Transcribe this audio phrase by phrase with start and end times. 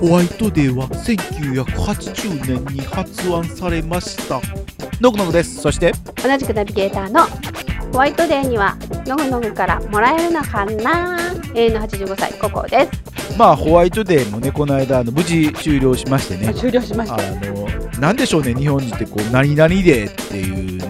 [0.00, 4.40] ホワイトデーは1980年に発案されました。
[4.98, 5.60] ノグノグです。
[5.60, 5.92] そして？
[6.22, 7.26] 同じくナビゲーターの
[7.92, 11.18] ホワイトデーにはのぐのぐからもらえるのかな？
[11.54, 13.38] 永遠の85歳ココです。
[13.38, 16.54] まあホワイトデーもねこの間あの無事終了しましてね。
[16.54, 17.68] 終了しましあたの
[18.00, 20.82] なんでしょうね日本人ってこう何々でっていう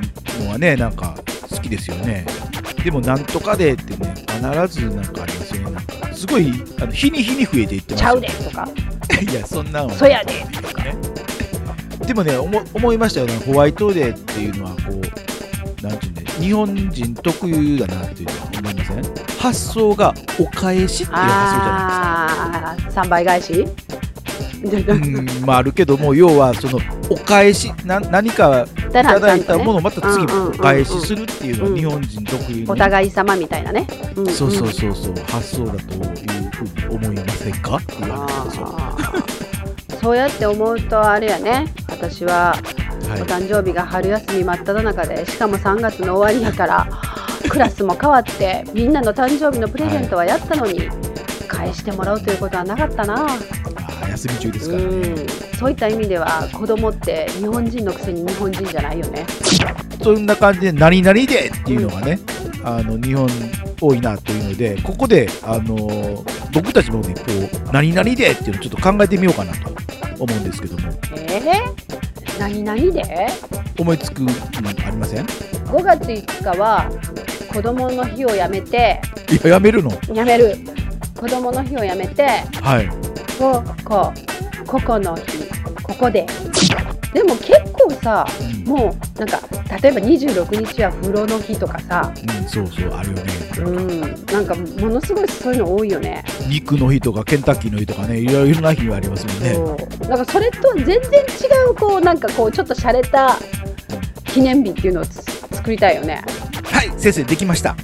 [0.45, 1.17] のはねなんか
[1.51, 2.27] 好きですよね。
[2.85, 5.71] でもなんとかでってね必ずなんかありますよね。
[5.73, 8.69] なんかすごいあの日に日に増えていってますちゃようでとか
[9.31, 10.33] いやそんなんはそやで。
[10.35, 10.47] ね。
[12.07, 13.35] でもね思思いましたよね。
[13.47, 19.03] ホワイトデーっていうのはこうなんていうんで日本人特有だなっていうのは思いません？
[19.39, 21.71] 発想がお返しっていう発想じゃ
[22.67, 23.01] ないですか。
[23.01, 23.67] ああ3倍返し？
[24.63, 34.33] うんまああるけども要はそのお返しな何かいだただいたもののをまた次お返しするっていうのは日本人特有のお互い様みたいなね、うんうん。
[34.33, 35.15] そうそうそうそう。
[35.31, 37.77] 発想だというふうに思いませんか？
[37.77, 38.67] っていう話なんですよ。
[38.67, 39.97] あー。
[40.01, 41.67] そうやって思うとあれやね。
[41.89, 42.57] 私は
[43.07, 43.21] おはい。
[43.23, 46.89] 誕生日が春休み真っ只中でしかも3月の終わりやから
[47.49, 50.89] クラスも変わってみんなの誕生日のプレゼントはやったのに、
[51.49, 53.27] 返してもらうということはなかったな、
[54.11, 54.99] 休み中ですうからね。
[55.25, 59.27] ん、そういった意味では子供って日本人のくせに日本人じゃないよね。
[60.03, 62.21] そんな感じで何々でっていうのがね
[62.65, 63.29] あの日本
[63.81, 69.71] 多いなというのでここであの僕たちもねこう何々でっていうのをちょっと考えてみようかなと
[70.19, 70.89] 思うんですけども。
[71.17, 73.29] えー、何々で？
[73.79, 74.31] 思いつくの
[74.85, 75.21] ありません？
[75.21, 76.91] い5月5日は
[77.53, 79.01] 子供の日をやめて。
[79.45, 79.91] ややめるの？
[80.15, 80.57] やめる。
[81.19, 82.27] 子供の日をやめて。
[82.63, 82.89] はい。
[83.39, 84.13] ここ
[84.67, 85.51] ここの日。
[85.83, 86.27] ここで
[87.13, 88.65] でも結構さうん。
[88.65, 89.41] もうなんか
[89.83, 93.23] 例えば26日は風呂の日とかさうん、そうそうあるよね。
[93.59, 96.25] うんなんかものすごいそういうの多いよね。
[96.49, 99.81] 肉の日とかケンタッキーの日とかねいろいろな日がありますもんね。
[100.15, 101.01] んかそれと全然違
[101.71, 103.37] うこうなんかこうちょっと洒落た
[104.25, 105.23] 記念日っていうのをつ
[105.53, 106.23] 作りたいよね。
[106.65, 107.77] はい先生できました。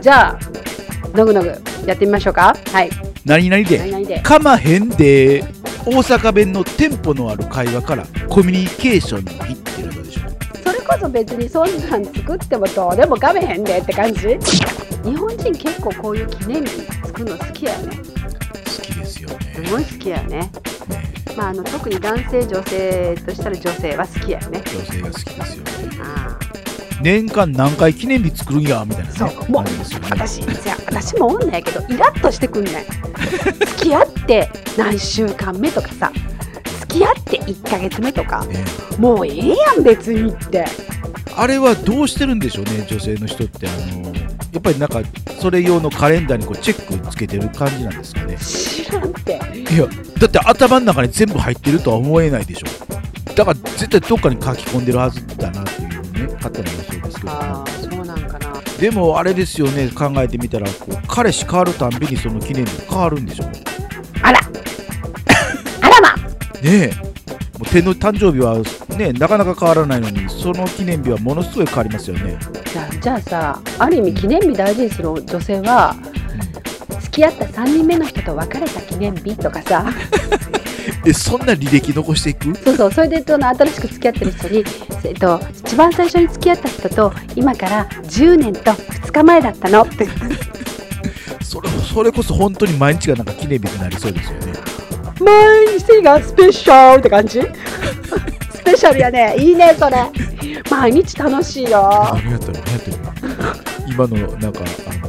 [0.00, 1.48] じゃあのぐのぐ
[1.86, 2.56] やってみましょうか。
[2.72, 2.90] はい。
[3.24, 4.20] 何々で何々で。
[4.20, 5.44] かまへんで
[5.86, 14.38] 大阪弁のテンポのある会話からコミュニケーションの日っていうのでしょうそれこそ別にそんなん作ってもどうでもかめへんでって感じ？
[15.04, 17.96] 日本人結構こういう記念日作るの好きやよね。
[17.96, 18.02] 好
[18.82, 19.38] きですよね。
[19.54, 20.50] すごい好きやよねね
[21.36, 24.62] まああの特に男性女性としたら女性は好きやよね。
[24.66, 25.70] 女性が好きですよね。
[26.02, 26.38] あ
[27.02, 29.16] 年間何回記念日作るんやみたいなね。
[29.16, 29.50] そう。
[29.50, 29.70] もうね
[30.10, 32.84] 私じゃあ私も女やけどイラッとしてくんねん。
[33.66, 36.12] 付き合って何週間目とかさ
[36.80, 38.64] 付き合って1ヶ月目とかね。
[38.98, 40.64] もうええやん別にって。
[41.36, 43.68] あれはどうしてるんでしょうね女性の人って。
[43.68, 44.08] あの
[44.52, 45.02] やっぱりなんか
[45.40, 48.36] それ用のカレンダーにこうチェックつけてる感じなんですかね。
[48.38, 49.38] 知らんって。
[49.54, 49.86] いや
[50.18, 52.66] だって頭の中に全部入ってるとは思えないでしょ。
[53.34, 55.77] だから絶対どっかに書き込んでるはずだなって
[56.38, 58.60] 勝手な予想ですけどもああそうなんかな。
[58.80, 63.62] でもあれですよね考えてみたらこう彼氏変わるたんびにその記念日変わるんでしょね。
[64.22, 64.40] あら。
[65.82, 66.14] あらま。
[66.62, 66.92] え。
[67.58, 68.62] もう手の誕生日は
[68.96, 72.38] ねなかなか変わらないのにその記念日はものすごい変わりますよね、
[72.72, 75.96] じゃあじゃあさある意味記念日大事にする女性は
[77.00, 79.86] 付き合った3人目の人と別れた記念日とかさ
[81.06, 82.54] えそんな履歴残していく？
[82.56, 82.92] そうそう。
[82.92, 84.64] それでその新しく付き合ってる人に、
[85.04, 90.06] えっと、一番最初に付き合った人と今から10年と2日前だったのって。
[91.42, 94.52] それそれこそ本当に毎日がなんか記念日になりそうですよね。
[95.20, 97.40] 毎日がスペシャルって感じ？
[97.40, 99.34] スペシャルやね。
[99.38, 99.96] いいねそれ。
[100.70, 101.90] 毎日楽しいよ。
[102.14, 102.52] 何やったの？
[102.52, 102.98] 何やったの？
[103.88, 105.08] 今のなんかあ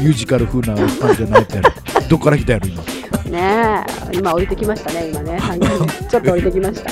[0.00, 1.60] ミュージカル風な感じじゃないって
[2.08, 2.82] どっから来たやろ今？
[3.30, 3.84] ね。
[4.12, 5.38] え今降りてきましたね今ね。
[6.10, 6.90] ちょっと降りてきました。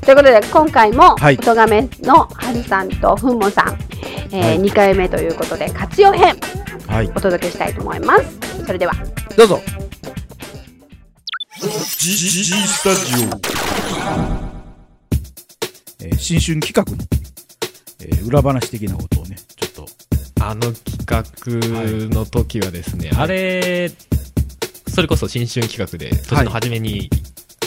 [0.00, 1.34] ということで今回もはい。
[1.34, 3.78] 音がめのはるさんとふんもさん、
[4.32, 4.60] えーはい。
[4.60, 6.34] 2回目ということで活用編
[6.86, 7.10] はい。
[7.14, 8.24] お届けしたいと思います。
[8.66, 8.92] それでは。
[9.36, 9.60] どうぞ。
[11.98, 13.24] G, G, G スタジ
[16.00, 16.98] えー新春企画の、
[18.00, 19.86] えー裏話的なことをねちょっと
[20.40, 23.90] あの企画の時はですね、あれ、
[24.94, 27.10] それこそ新春企画で、年の初めに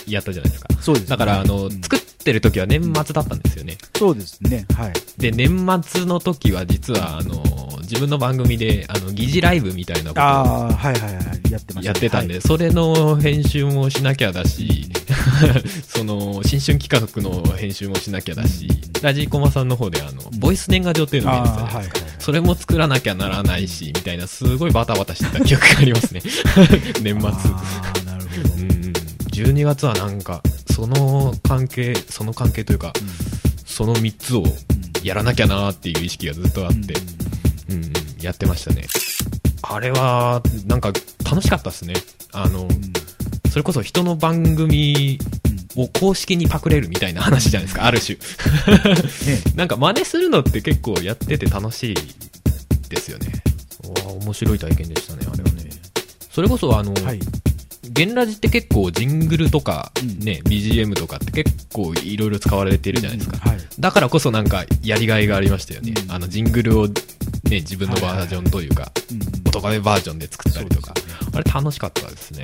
[0.07, 0.73] やったじゃないですか。
[0.81, 3.77] そうですねだから、あの、うん作ってる時は年末だったんですよね。
[3.95, 4.65] そうですね。
[4.75, 4.93] はい。
[5.17, 7.41] で、年末の時は実は、あの、
[7.83, 11.51] 自分の番組で、あの、疑似ライブみたいなことをああ、はいはいはい。
[11.51, 11.85] やってました、ね。
[11.85, 14.91] やってたんで、はいそれの編集もしなきゃだし、
[15.87, 18.67] その、新春企画の編集もしなきゃだし、
[19.01, 22.06] ラジコマさんの方で、あの、ボイス年賀状っていうのをやってたじゃああ、はいですか。
[22.19, 26.21] それも作らなきゃならないし、みたいな、すごいバタバタしてた記憶がありますね。
[27.01, 27.29] 年末。
[27.29, 27.63] あ
[28.01, 28.53] あ、なるほど。
[28.55, 28.93] うん。
[29.31, 30.41] 12月はなんか、
[30.71, 32.93] その関係、その関係というか、
[33.65, 34.43] その3つを
[35.03, 36.93] やらなきゃなーっていう意識がずっとあって、
[37.69, 37.91] うんうん、
[38.21, 38.85] やってましたね。
[39.61, 40.91] あれは、なんか
[41.23, 41.93] 楽しかったですね。
[42.31, 42.67] あの、
[43.49, 45.19] それこそ人の番組
[45.77, 48.17] を公式にパクれるみたいな話じゃないですか、ある種。
[48.17, 51.95] ねなんか真似するのって結構やってて楽しい
[52.89, 53.31] ですよね。
[53.83, 55.69] わあ面白い体験でしたね、あれはね。
[56.31, 57.19] それこそあの、はい。
[57.89, 63.37] ゲンラジって結構ジングルとかうんね、BGM とかって結構いろいろ使われてるじゃないですか。
[63.37, 63.59] はい。
[63.79, 65.93] だからこそなんかやりがいがありましたよね。
[66.03, 66.93] うんあのジングルをね、
[67.61, 71.01] 自分のバージョンというか、うん音亀バージョンで作ったりとか、ね
[71.33, 72.43] あれ楽しかったですね。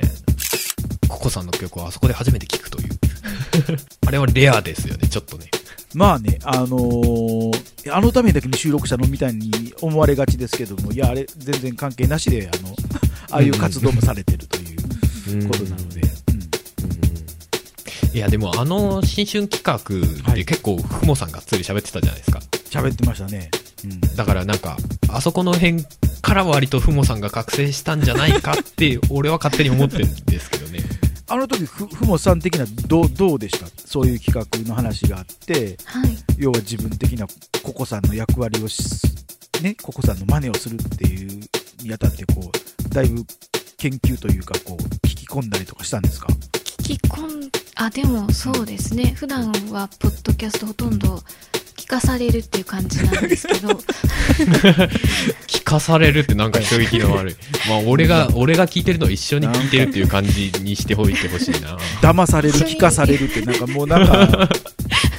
[1.08, 2.93] ココさんの曲をあそこで初めて聞くという。
[4.06, 5.46] あれはレアですよね、ちょっとね。
[5.94, 12.74] まあね、あのーあのためだけに収録したのみたいに思われがちですけども、いや、あれ、全然関係なしで、あの、
[13.30, 14.74] ああいう活動もされてるとい
[15.38, 16.00] うことなので、
[18.14, 22.40] いや、でもあの新春企画はいで結構、ふもさんがっつり喋ってたじゃないですか。
[22.70, 23.50] 喋ってましたね。
[23.84, 24.76] うんだからなんか、
[25.08, 25.84] あそこの辺
[26.22, 30.63] から割とふもさんが覚醒したんじゃないかって、俺は勝手に思ってるんですけどね。
[31.26, 33.66] あの時ふふもさん的などうどうでした？
[33.86, 36.16] そういう企画の話があってはい。
[36.36, 37.26] 要は自分的な
[37.62, 38.82] ココさんの役割をし
[39.62, 41.40] ねココさんの真似をするっていう
[41.82, 43.24] にあたってこうだいぶ
[43.78, 46.26] 研究というかこう聞き込んだりとかしたんですか？
[46.78, 49.14] 聞き込んあでもそうですね。
[49.16, 51.20] 普段はポッドキャストほとんど
[51.84, 53.68] 聞かされるっていう感じなんですけど
[55.46, 57.36] 聞かされるってなんか衝撃の悪い。
[57.68, 61.76] まあ、俺が、俺が聞いてるのを一緒に聞いてるっていう感じにしておいてほしいな。
[62.00, 64.48] 騙される聞かされるってなんかもうなんか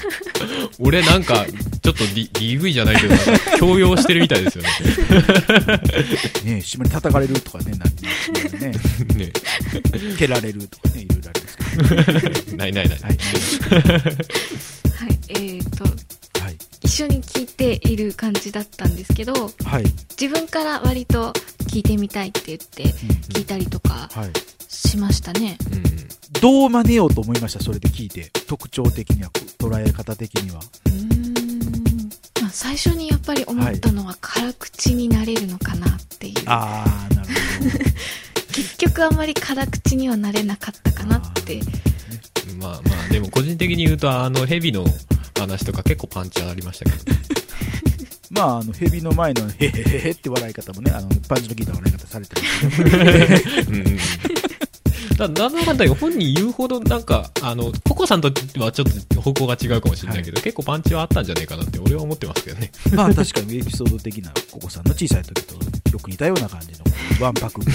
[0.79, 1.45] 俺なんか、
[1.83, 3.15] ちょっと、DV じゃないけど、
[3.59, 4.69] 強要してるみたいですよね。
[6.55, 8.71] ね島に叩かれるとかねなんてね
[9.15, 9.31] ね
[10.17, 12.99] 蹴られるとかねいろいろありますけど ないないない。
[12.99, 13.17] はい
[16.85, 19.83] 一緒に聞いている感じだったんですけどはい。
[20.19, 21.33] 自分から割と
[21.67, 24.31] 聞いてみたいって言って聞いたりとかはい。
[24.67, 25.57] しましたね。
[25.71, 25.83] うん。
[26.41, 28.29] どう真似ようと思いましたそれで聞いて。
[28.47, 30.59] 特徴的には捉え方的には。
[30.85, 32.09] うーん、
[32.41, 37.35] まあ、最初にやっぱり思ったのは辛口になれるのかなっていう、ああなるほど。
[38.53, 41.59] 結局あんまり辛口にはなれなかったかなって。
[42.59, 42.79] まあま
[43.09, 44.85] あ、でも個人的に言うと、あの、ヘビの
[45.39, 46.97] 話とか結構パンチありましたけど。
[48.31, 53.97] まあ、あの、ヘビの前の、へへへへって笑い方もね、あの、パンチの効いた笑い方されてる んうん。
[55.15, 62.71] だなんだかんだ本人言うほどなんか、あの、ココさんとはちょっと方向が違うかもしれないけど、結構パンチはあったんじゃないかなって俺は思ってますけどね。
[62.93, 65.61] まあ、確かにエピソード的な、ココさんの小さい時とよ
[66.05, 66.67] く似たような感じ
[67.19, 67.71] の、ワンパクが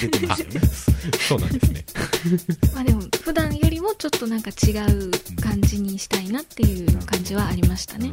[0.00, 0.60] 出てますよね。
[1.28, 1.84] そうなんですね。
[2.74, 8.10] まあでも普段よりもちょっとなんか違う感じにしたいなっていう感じはありましたね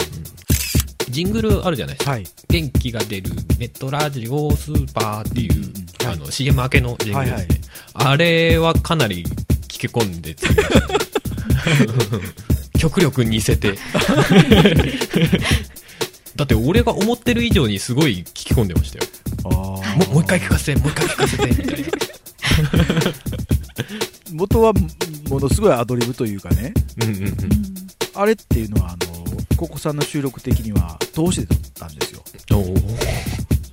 [1.09, 2.11] ジングルあるじゃないですか。
[2.11, 2.27] はい。
[2.49, 5.73] 元気が出るネットラジオスーパーっていう、うんうん
[6.05, 7.59] はいあの CM 明けのジングルですね、はいはい
[8.01, 9.25] あれはかなり
[9.67, 12.23] 聞き込んで作りましたね
[12.79, 13.73] 極力似せて
[16.37, 19.95] だって俺が思ってる以上にすごい聞き込んでましたよあもあ。
[20.11, 21.89] もう一回聞かせてもう一回聞かせてみたいな
[24.33, 24.73] 元は、
[25.29, 27.35] ものすごいアドリブというかね、うんうんうん
[28.15, 32.21] あれっていうのは、あの、ココさんの収録的には、通して撮ったんですよ。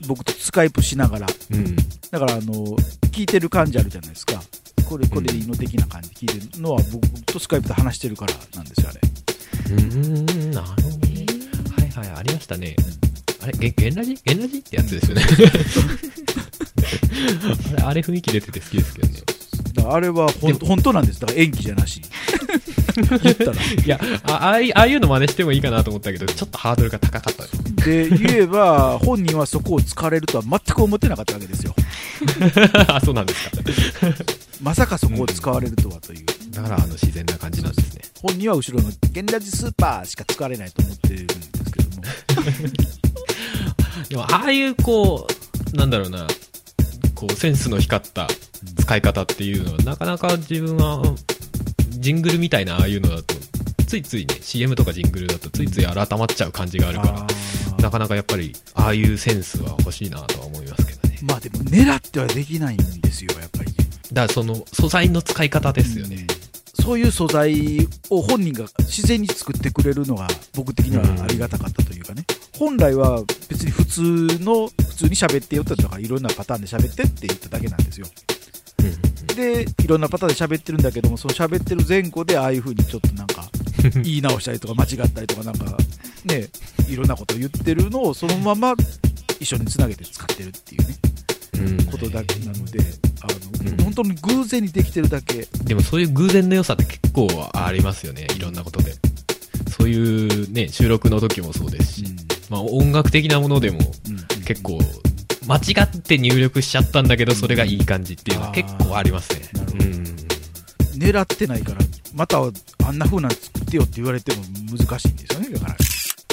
[0.07, 1.27] 僕とスカイプしながら。
[1.51, 1.77] うん
[2.13, 2.77] だから、あの、
[3.11, 4.41] 聞いてる感じあるじゃないですか。
[4.89, 9.01] これ、これでいいの的な感じで聞いてるのは、僕とスカイプで話してるからなんですよ、あれ。
[9.75, 11.27] うーんなるほどね
[11.77, 12.77] はいはいありましたね
[13.47, 15.23] あれゲゲンラジゲンラジってやつですよね
[17.77, 19.21] あれあれ雰囲気出てて好きですけどね
[19.75, 21.21] だからあれはほん本当なんです。
[21.21, 22.01] だから演技じゃなし。
[23.23, 23.53] 言ったら。
[23.53, 31.75] いやあああいああいうの真似してもいいかなと思ったけどちょっとハードルが高かったですで、言えば、本人はそこを突かれるとは全く思ってなかったわけですよ。
[32.89, 33.59] あそうなんですか
[34.63, 36.25] まさかそこを使われるとはという。
[36.57, 42.03] だからあの自然な感じなんですね本人は後ろの「現ラジスーパー」しか使われないと思ってるんですけども
[44.09, 45.27] でもああいうこ
[45.73, 46.27] うなんだろうな。
[47.15, 48.29] こうセンスの光った
[48.79, 51.03] 使い方っていうのはなかなか自分は
[51.89, 53.35] ジングルみたいなああいうのだと
[53.87, 57.27] ついついね CM とかジングルだとついつい改まっちゃう感じがあるから
[57.83, 61.19] なかなかやっぱりああいうセンスは欲しいなとは思いますけどね。
[61.23, 63.77] まあでも狙ってはできないんですよやっぱりね。
[64.13, 66.27] だからその素材の使い方ですよね、
[66.75, 71.96] そういう素材を本人が自然に作ってくれるのが僕的にはありがたかったという
[72.59, 74.03] 本来は別に普通
[74.43, 78.07] の普通に喋ってよってだからいろんなパターンで喋ってって言っただけなんですよ。
[78.81, 83.51] うんうんでいろんなパターンで喋ってるんだけどもその喋ってる前後でああいう風にちょっとなんか
[84.03, 85.77] 言い直したりとか間違ったりとかなんか
[86.25, 86.49] ね
[86.89, 88.75] いろんなことを言ってるのをそのまま
[89.39, 90.97] 一緒につなげて使ってるっていうね
[91.59, 91.85] うん。
[91.87, 92.81] ことだけなので
[93.21, 93.85] あの、うん。
[93.85, 95.47] 本当に偶然にできてるだけ。
[95.65, 98.95] でもそういう偶然の良さって結構ありますよねいろんなことで。
[99.77, 102.06] そういうね収録の時もそうですし、
[102.49, 103.81] まあ、音楽的なものでも
[104.47, 104.79] 結構
[105.47, 109.49] 間違って入力しちゃったんだけどそれがいい感じっていうのは結構ありますね。
[109.81, 109.97] うん
[110.97, 111.79] 狙ってないから
[112.15, 114.43] またあんな風なの作ってよって言われても
[114.79, 115.51] 難しいんですよね。
[115.51, 115.77] だから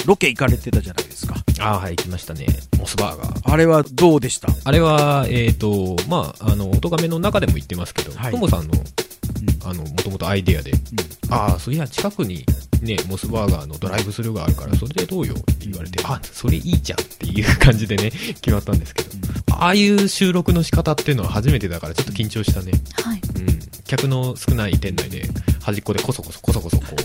[0.06, 1.34] ロケ行かれてたじゃないですか。
[1.60, 2.46] ああはい来ましたね。
[2.78, 3.52] モスバーガー。
[3.52, 8.32] あれはどうでした、あれはえっ、とまああの音亀の中でも言ってますけどはい。
[8.32, 8.74] とも、さんの
[9.84, 10.72] もともとアイデアで。
[11.30, 12.44] ああそういや近くに
[12.84, 19.10] ねモスバーガーのドライブスルーがあるからそれでどうよって言われて、あそれいいじゃんっていう感じでね決まったんですけど、
[19.56, 22.72] ああいう収録の仕方っていうのは初めてだからちょっと緊張したね。
[23.02, 23.20] はい。
[23.36, 23.58] うん。
[23.84, 25.24] 客の少ない店内で
[25.60, 26.96] 端っこでこそこそこそこそこう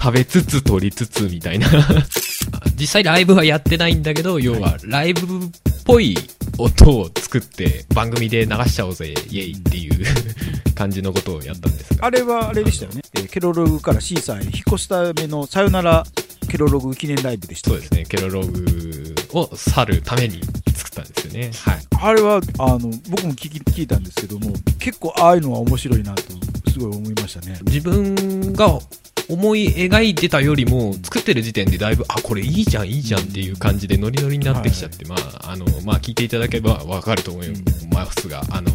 [0.00, 1.68] 食べつつ撮りつつみたいな。
[2.76, 5.50] 実際ライブはやってないんだけど要はライブっ
[5.84, 6.16] ぽい
[6.58, 10.04] 音を作って番組で流しちゃおうぜイエイっていう
[10.72, 12.06] 感じのことをやったんですが。
[12.06, 16.04] あれはあれでしたよね、えーケロログからシーサーへ引っ越すためのさよなら
[16.48, 18.04] ケロログ記念ライブでしたそうですね。
[18.04, 20.40] ケロログを去るために
[20.74, 21.50] 作ったんですよね。
[21.64, 21.86] はい。
[21.98, 26.22] あれはあの僕も聞き聞いたんですけども結構ああいうのは面白いなと
[26.70, 27.58] すごい思いましたね。
[27.64, 28.78] 自分が
[29.28, 37.48] 思い描いてたよりも作ってる時点でだいぶあこれいいじゃんいいじゃんっていう感じでノリノリになってきちゃって、まああのまあ聞いていただければわかると思い
[37.90, 38.70] ますが、あの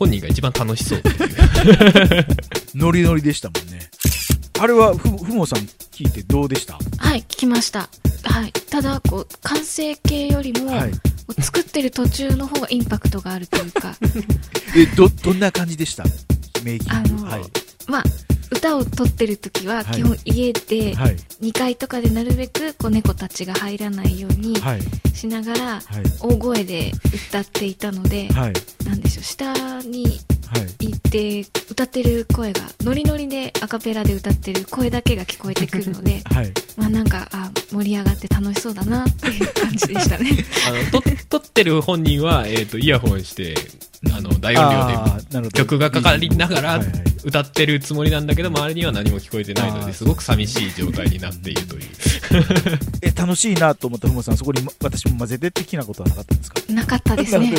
[0.00, 1.02] 本人が一番楽しそう
[2.74, 3.90] ノリノリでしたもんね。
[4.58, 5.60] あれはふふもさん
[5.92, 6.78] 聞いてどうでした？
[6.96, 7.88] はい聞きました。
[8.22, 8.52] はい。
[8.70, 10.92] ただこう完成形よりも、はい。
[11.42, 13.94] 作ってる途中の方がインパクトがあるというか。
[14.76, 16.04] えどどんな感じでした？
[16.64, 16.96] メイキング。
[16.96, 17.42] あのはい。
[17.86, 18.04] まあ
[18.50, 19.84] 歌を撮ってる時ははい。
[19.96, 21.16] 基本家ではい。
[21.42, 24.80] 2階とかでなるべくこう猫たちが入らないようにはい。
[25.14, 25.82] しながらはい。
[26.20, 26.90] 大声で
[27.28, 28.52] 歌っていたのではい。
[28.79, 28.79] なん
[29.10, 29.52] でしょう下
[29.82, 30.04] に
[30.46, 31.40] はい行って
[31.70, 36.52] 歌ってる声がノリノリでアカペラで歌ってる声だけが聞こえてくるのではい。
[36.76, 40.30] まあなんかあ盛り上がって楽しそうだなっていう感じでしたね。
[40.66, 43.54] あのと撮ってる本人は、えー、とイヤホンして
[44.12, 46.80] あの大音量で曲がかかりながら
[47.22, 51.82] 歌ってるつもりなんだけど周りには何も聞こえてないのですごく寂しい状態になっているという。
[53.02, 56.60] え楽しいなと思ったふもさんそこにま私も混ぜて的なことはなかったんですか？
[56.72, 57.52] なかったですね。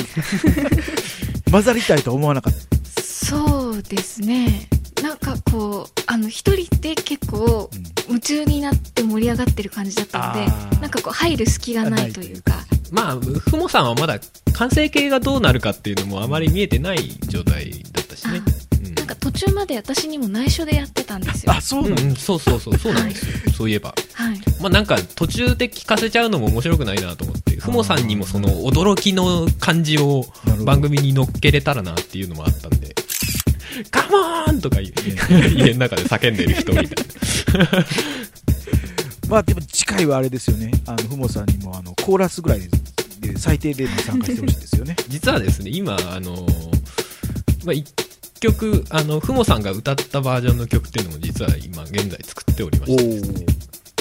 [1.51, 4.67] 混ざりたいと思わなかったそうですね。
[5.03, 7.69] なんかこうあの一人で結構
[8.07, 14.19] 夢中になって盛り上がってる感じだったのでなんかこう入る隙がないというかまあふもさんはまだ
[14.53, 18.41] 完成形がどうなるかっていうのもあまり見えてない状態だったしね、
[18.85, 18.95] うん。
[18.95, 21.53] なんか途中まで私にも内緒でやってたんですよ。
[21.53, 23.95] あそうなんだうんうん、そうそうそうそうなんですよ、そういえば。
[24.13, 24.39] はい。
[24.59, 30.25] まあなんか途中で聞かせちゃうのも面白くないなと思ってふもさんにもその驚きの感じを
[30.65, 32.95] 番組に乗っけれたらなっていうのもあったんで
[33.91, 34.93] 「カモーン!」とか言う。
[35.55, 37.85] 家の中で叫んでる人みたいな
[39.31, 40.71] まあでも次回はあれですよね。
[40.85, 42.67] あのふもさんにもあのコーラスぐらいで
[43.31, 44.95] で最低限に参加してほしいですよね。
[45.07, 46.45] 実はですね今あの
[47.63, 47.87] まあ一
[48.41, 53.45] 曲あのふもさんが歌ったバージョンの曲っていうのも実は今現在作っておりまして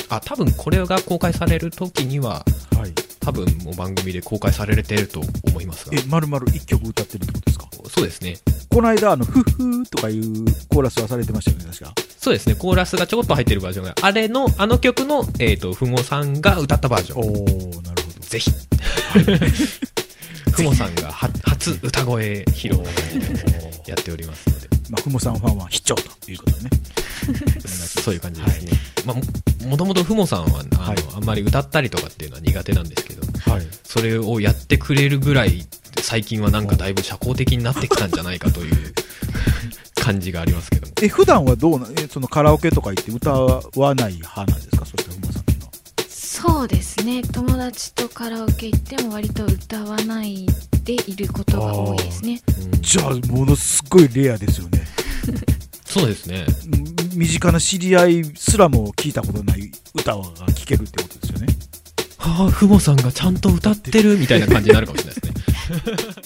[0.08, 2.44] あ多分これが公開される時には
[2.76, 2.92] はい。
[3.20, 5.96] 多分もう番組で公開されてると思いますが。
[5.96, 7.68] え丸々一曲歌ってるってことですか？
[7.94, 8.38] そうですね。
[8.70, 12.54] この間あのフッフーとかいうコーラスはされてましたよね確かそうですね。
[12.54, 13.94] コーラスがちょこっと入ってるバージョンが。
[14.02, 17.22] あれのあの曲の、えー、とふもさんが歌ったバージョン。
[17.22, 18.20] おおなるほど。
[18.20, 18.50] ぜひ。
[20.52, 22.84] ふもさんがは初歌声披露
[23.86, 24.68] やっておりますので。
[24.90, 26.70] まあふもさんファンは必聴ということでね。
[28.04, 28.72] そういう感じですね、
[29.06, 30.96] まあ、ももともとふもさんはあの、はい。
[31.14, 33.66] あんまり歌ったりとかっていうのは苦手なんですけどはい。
[33.82, 35.66] それをやってくれるぐらい
[36.02, 38.92] 最近はなんかだいぶ社交的になってきたんじゃないかという
[40.10, 40.92] 感じがありますけども。
[41.02, 44.84] え普段はどうなえそのカラオケとか行って歌わない派なんですか？
[44.84, 45.72] そしてふもさんっていうのは。
[46.08, 47.22] そうですね。
[47.22, 50.46] 友達とカラオケ行っても割と歌わない
[50.84, 52.40] でいることが多いですね。
[52.72, 54.82] うんじゃあものすごいレアですよね。
[55.86, 56.44] そうですね。
[56.72, 60.32] うん身近な知り合いすらも聞いたことない歌が聴
[60.64, 61.46] けるってことですよね。
[62.18, 66.22] はあ、ふもさんがちゃんと歌ってるみたいな感じになるかもしれないですね。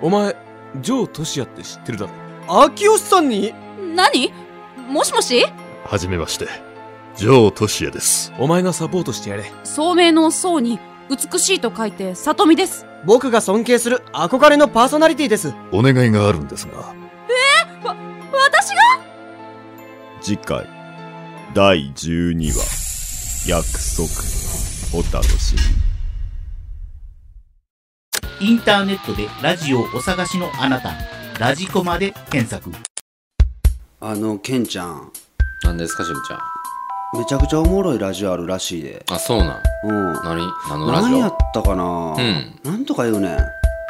[0.00, 0.34] お前
[0.80, 2.12] ジョー・トシヤって知ってるだろ。
[2.66, 3.54] 秋吉さんに？
[3.94, 4.32] 何？
[4.88, 5.44] もしもし？
[5.84, 6.48] はじめまして、
[7.16, 8.32] ジョー・トシエです。
[8.38, 9.50] お前がサポートしてやれ。
[9.62, 10.78] 聡明の聡に
[11.08, 12.86] 美しいと書いて里美です。
[13.04, 15.54] 僕が尊敬する憧れのパーソナリティです。
[15.72, 16.94] お願いがあるんですが、
[18.32, 18.80] 私が？
[20.20, 20.66] 次回
[21.54, 23.48] 第12話。
[23.48, 23.64] 約
[23.94, 24.08] 束。
[24.96, 25.93] お楽しみ
[28.40, 30.92] インターネットでラジオをお探しのあなた、
[31.38, 32.70] ラジコマで検索。
[34.00, 35.12] あの、ケンちゃん、
[35.62, 36.40] 何ですか、しぶちゃん。
[37.18, 39.04] めちゃくちゃおもろいラジオあるらしいで。
[39.08, 39.62] あ、そうなん。
[39.84, 40.12] うん。
[40.24, 40.52] 何？
[40.68, 41.10] 何のラジオ？
[41.10, 41.84] 何やったかな？
[41.84, 42.58] うん。
[42.64, 43.38] なんとか言うねん。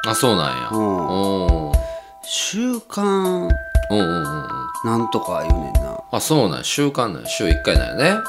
[0.07, 0.69] あ、そうなんや。
[0.71, 0.79] うん。
[0.79, 1.79] おー。
[2.23, 3.49] 週刊、
[3.91, 4.59] うんうんうんうん。
[4.85, 5.99] なんとか言うねんな。
[6.13, 6.65] あ、そうなんや。
[6.65, 7.29] 週間なんや。
[7.29, 8.23] 週1回なんやね。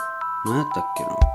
[0.46, 0.86] 何やったっ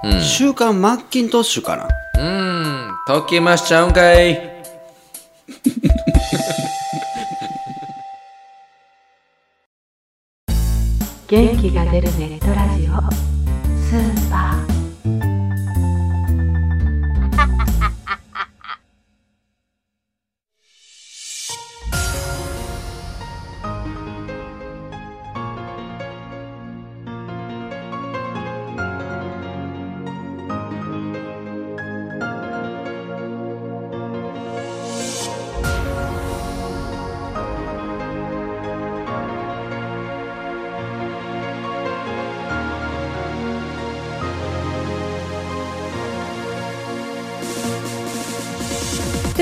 [0.03, 0.15] けな。
[0.15, 0.23] うん。
[0.23, 1.85] 週刊マッキントッシュかな。
[1.85, 2.97] うーん。
[3.07, 4.60] ときましちゃうんかい。
[11.31, 13.40] 元気が出るネットラジオ。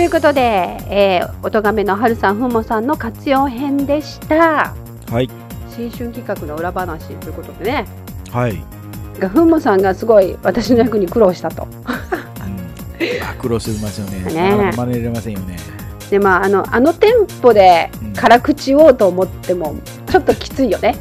[0.09, 0.41] いうことで、
[0.89, 4.75] えー、おとがめの春さんふもさんの活用編でした。
[5.11, 5.29] はい。
[5.69, 7.87] 新春企画の裏話ということでね。
[8.33, 8.59] はい、
[9.19, 11.65] がふもさんがすごい私の役に苦労したと。
[11.65, 14.33] うん、あ苦労してますよね。
[14.33, 14.73] ね。
[14.75, 15.59] 真似れませんよね。
[16.09, 18.13] でまああのあのテンポでうん。
[18.15, 20.97] 辛口をと思ってもちょっときついよね。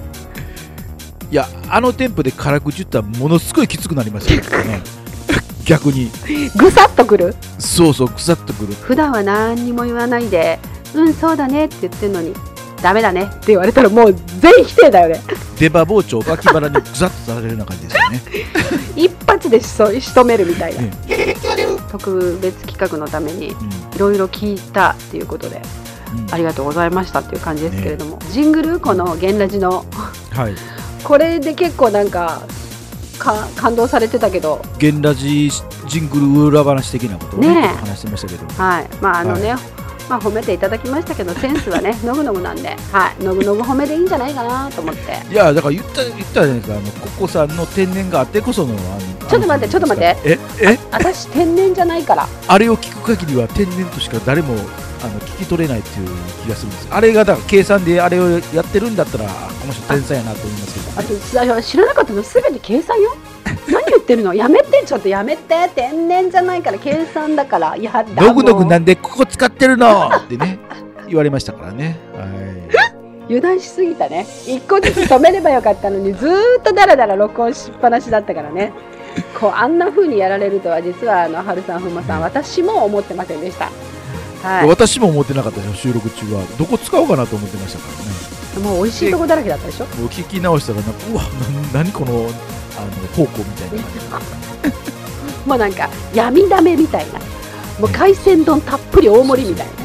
[1.31, 4.81] いやあのテンポで辛口言ったらものすごいきつくなりますよね
[5.67, 6.09] 逆に。
[6.55, 7.35] ぐさっとくる？
[7.59, 8.73] そうそう腐っとくる。
[8.73, 10.59] 普段は何にも言わないで
[10.95, 12.33] 「うんそうだね」って言ってるのに
[12.81, 15.21] 「ダメだね」って言われたらもう全否定だよね。
[15.59, 18.21] 出刃包丁を脇腹にぐざっとされるような感じですよね。
[18.95, 20.83] 一発でしそ仕留めるみたいな。
[21.09, 21.35] え
[21.91, 23.67] 特別企画のためにうん。
[23.95, 25.61] いろいろ聞いたっていうことで
[26.15, 26.33] うん。
[26.33, 28.79] ありがとうございましたっていう感じですけれども、ジングル？
[28.79, 29.83] この「ゲンラジの。
[30.31, 30.53] はい。
[31.03, 32.41] これで結構なんか
[33.17, 34.61] か感動されてたけど。
[34.77, 35.49] ゲンラジ
[35.87, 38.45] ジングル裏話的なことをねね話してましたけど。
[38.61, 38.87] はい。
[39.01, 39.55] まああのね、
[40.09, 42.69] まあ褒めていただきましたけどセンスはねのぐのぐなんで。
[42.91, 43.23] はい。
[43.23, 45.19] のぐのぐ褒めでいいんじゃないかなと思って。
[45.31, 50.17] いやだから言った言ったじゃないですかあのココさんの天然があってこそのあのちょっと待ってちょっと待って。
[50.23, 50.79] ええ？
[50.91, 52.27] 私天然じゃないから。
[52.47, 54.55] あれを聞く限りは天然としか誰も
[55.01, 56.07] あの聞き取れないっていう
[56.43, 59.27] 気がするんですあれがだから計算であれをやってるんだったらあ
[59.59, 60.79] この人天才やなと思いますけ
[61.45, 61.53] ど。
[61.57, 62.23] あ知らなかったの。
[62.23, 63.15] すべて計算よ。
[63.71, 64.33] 何言ってるの？
[64.33, 64.83] やめて。
[64.85, 65.69] ちょっとやめて。
[65.75, 67.75] 天然じゃないから計算だから。
[67.75, 70.09] いやだのぐのぐもうなんでここ使ってるの？
[70.09, 70.59] ってね
[71.07, 71.97] 言われましたからね。
[72.15, 72.27] はい。
[73.25, 74.25] 油断しすぎたね。
[74.45, 78.71] 一個ずつ止めればよかったのにずーっとダラダラ録音しっぱなしだったからね。
[79.39, 83.71] こうあんな風にやられるとは実はあの春さんふまさん私も思ってませんでした
[84.43, 84.67] はい。
[84.67, 86.43] 私も思ってなかったですよ収録中は。
[86.57, 88.67] どこ使おうかなと思ってましたからね。
[88.67, 89.85] もう美味しいとこだらけだったでしょ？
[89.85, 91.23] もう聞き直したらなんかうわ
[91.73, 92.11] な何この
[92.77, 94.21] あの方向みたいな感
[95.45, 97.19] もうなんか闇だめみたいな。
[97.79, 99.71] もう海鮮丼たっぷり大盛りみたいな。
[99.73, 99.77] ね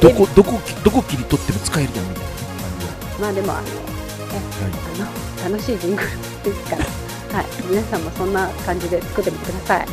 [0.00, 5.10] じどこどこどこ切り取っても使えるやんみたいな感まあでもあのじで、は
[5.44, 6.84] あの楽しいジングルですから、
[7.32, 9.86] はい、皆さんもそんな感じで作ってみてください。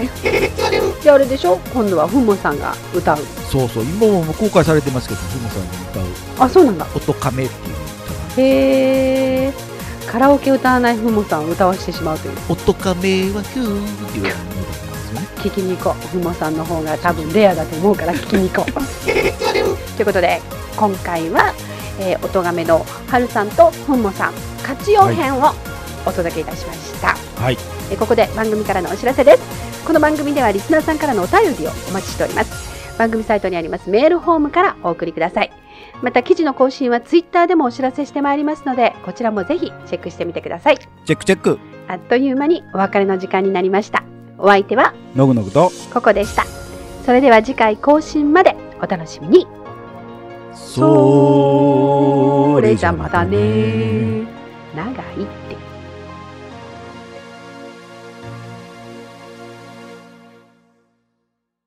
[1.03, 1.57] であれでしょ？
[1.73, 3.17] 今度はふもさんが歌う。
[3.17, 5.99] い、そうそう今も公開されてますけどふもさんの歌
[6.43, 6.85] うあそうなんだ。
[6.95, 9.53] 「音亀」っていう歌がへえ。
[10.05, 12.37] カラオケ歌わないふもさんを歌わしてしまうという。
[12.49, 14.33] 「音亀はヒュー」っていう
[15.37, 16.07] 聞きに行こう。
[16.07, 18.73] ふもさんの方が多分レアだと思うから聞きに行こう。
[19.95, 20.41] ということで
[20.75, 21.53] 今回は、
[21.99, 25.53] えー、音亀のはるさんとふもさん活用編を
[26.05, 27.07] お届けいたしました。
[27.09, 29.87] はいえーここで番組からのお知らせです。
[29.87, 32.69] この番組ではリスナーさんからのお便りをお待ちしております。
[32.97, 35.51] 番組サイトにありますメールフォームからお送りください。
[36.01, 40.77] また記事の更新はツイッターでもお知らせしてまいりますのでこちらもぜひチェックしてみてください。
[40.77, 41.57] チェックチェック。
[41.87, 44.03] あっという間にお別れの時間になりました。
[44.37, 46.43] お相手はのぐのぐとここでした。
[47.05, 49.47] それでは次回更新までお楽しみに。
[50.53, 54.27] それじゃまたね。
[54.75, 54.95] 長い